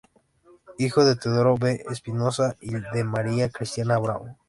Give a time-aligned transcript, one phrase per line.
[0.79, 1.83] Hijo de Teodoro V.
[1.91, 4.35] Espinosa y de María Cristina Bravo.